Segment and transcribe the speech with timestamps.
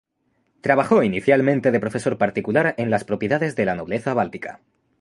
[0.61, 4.59] Trabajó inicialmente de profesor particular en las propiedades de la nobleza báltica.